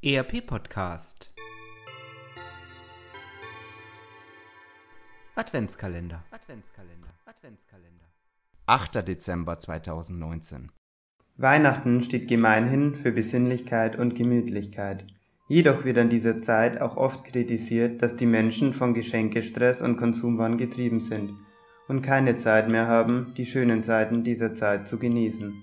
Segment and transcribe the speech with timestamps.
[0.00, 1.32] ERP Podcast
[5.34, 8.04] Adventskalender Adventskalender Adventskalender
[8.66, 9.08] 8.
[9.08, 10.70] Dezember 2019
[11.36, 15.04] Weihnachten steht gemeinhin für Besinnlichkeit und Gemütlichkeit.
[15.48, 20.58] Jedoch wird an dieser Zeit auch oft kritisiert, dass die Menschen von Geschenkestress und Konsumwahn
[20.58, 21.34] getrieben sind
[21.88, 25.60] und keine Zeit mehr haben, die schönen Seiten dieser Zeit zu genießen.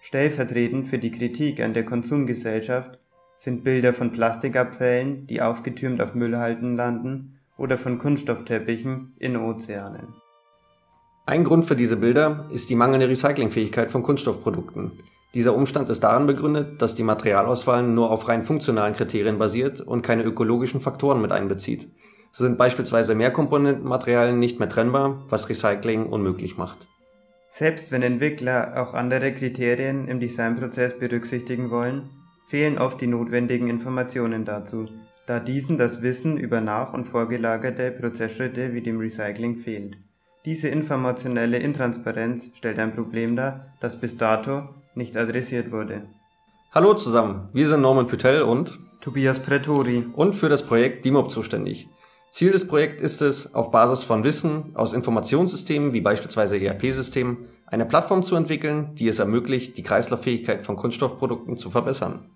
[0.00, 2.98] Stellvertretend für die Kritik an der Konsumgesellschaft
[3.44, 10.14] sind Bilder von Plastikabfällen, die aufgetürmt auf Müllhalden landen, oder von Kunststoffteppichen in Ozeanen.
[11.26, 14.92] Ein Grund für diese Bilder ist die mangelnde Recyclingfähigkeit von Kunststoffprodukten.
[15.34, 20.02] Dieser Umstand ist darin begründet, dass die Materialauswahl nur auf rein funktionalen Kriterien basiert und
[20.02, 21.88] keine ökologischen Faktoren mit einbezieht.
[22.32, 26.88] So sind beispielsweise Mehrkomponentenmaterialien nicht mehr trennbar, was Recycling unmöglich macht.
[27.50, 32.08] Selbst wenn Entwickler auch andere Kriterien im Designprozess berücksichtigen wollen,
[32.54, 34.86] fehlen oft die notwendigen Informationen dazu,
[35.26, 39.96] da diesen das Wissen über nach- und vorgelagerte Prozessschritte wie dem Recycling fehlt.
[40.44, 46.02] Diese informationelle Intransparenz stellt ein Problem dar, das bis dato nicht adressiert wurde.
[46.70, 51.88] Hallo zusammen, wir sind Norman Pytel und Tobias Pretori und für das Projekt DIMOP zuständig.
[52.30, 57.84] Ziel des Projekts ist es, auf Basis von Wissen aus Informationssystemen wie beispielsweise ERP-Systemen eine
[57.84, 62.30] Plattform zu entwickeln, die es ermöglicht, die Kreislauffähigkeit von Kunststoffprodukten zu verbessern.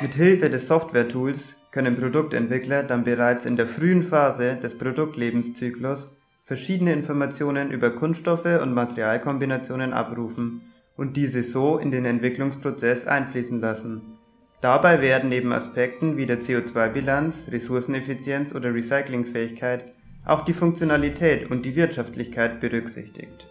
[0.00, 6.08] Mit Hilfe des Software-Tools können Produktentwickler dann bereits in der frühen Phase des Produktlebenszyklus
[6.44, 10.62] verschiedene Informationen über Kunststoffe und Materialkombinationen abrufen
[10.96, 14.18] und diese so in den Entwicklungsprozess einfließen lassen.
[14.60, 19.92] Dabei werden neben Aspekten wie der CO2-Bilanz, Ressourceneffizienz oder Recyclingfähigkeit
[20.24, 23.46] auch die Funktionalität und die Wirtschaftlichkeit berücksichtigt.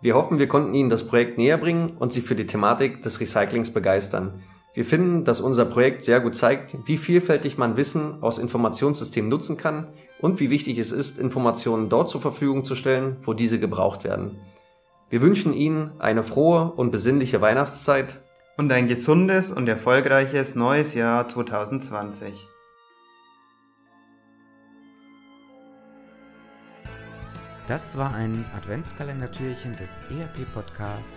[0.00, 3.20] Wir hoffen, wir konnten Ihnen das Projekt näher bringen und Sie für die Thematik des
[3.20, 4.42] Recyclings begeistern.
[4.72, 9.56] Wir finden, dass unser Projekt sehr gut zeigt, wie vielfältig man Wissen aus Informationssystemen nutzen
[9.56, 9.88] kann
[10.20, 14.38] und wie wichtig es ist, Informationen dort zur Verfügung zu stellen, wo diese gebraucht werden.
[15.08, 18.20] Wir wünschen Ihnen eine frohe und besinnliche Weihnachtszeit
[18.56, 22.46] und ein gesundes und erfolgreiches neues Jahr 2020.
[27.66, 31.16] Das war ein Adventskalendertürchen des ERP Podcast